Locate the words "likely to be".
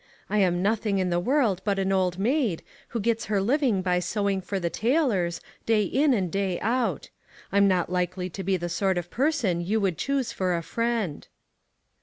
7.91-8.57